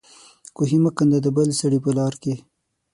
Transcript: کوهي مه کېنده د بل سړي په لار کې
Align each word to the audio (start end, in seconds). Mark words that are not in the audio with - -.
کوهي 0.55 0.77
مه 0.83 0.91
کېنده 0.95 1.19
د 1.23 1.27
بل 1.37 1.49
سړي 1.61 1.79
په 1.85 1.91
لار 1.97 2.13
کې 2.21 2.35